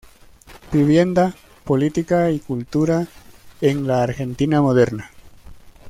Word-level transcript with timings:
Vivienda, 0.71 1.35
política 1.63 2.31
y 2.31 2.39
cultura 2.39 3.05
en 3.61 3.85
la 3.85 4.01
Argentina 4.01 4.59
Moderna". 4.59 5.11